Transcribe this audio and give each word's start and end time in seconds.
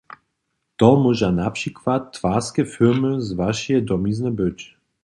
To 0.75 0.89
móža 1.03 1.29
na 1.39 1.49
přikład 1.57 2.03
twarske 2.13 2.65
firmy 2.65 3.21
z 3.21 3.33
wašeje 3.33 3.81
domizny 3.81 4.31
być. 4.31 4.77